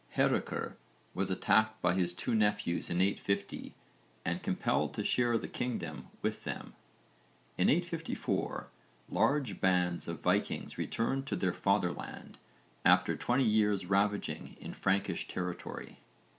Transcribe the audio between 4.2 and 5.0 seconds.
and compelled